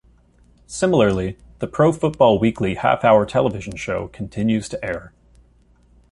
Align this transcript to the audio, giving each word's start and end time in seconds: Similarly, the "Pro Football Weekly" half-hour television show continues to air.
Similarly, 0.65 1.37
the 1.59 1.67
"Pro 1.67 1.91
Football 1.91 2.39
Weekly" 2.39 2.73
half-hour 2.73 3.23
television 3.27 3.75
show 3.75 4.07
continues 4.07 4.67
to 4.69 4.83
air. 4.83 5.13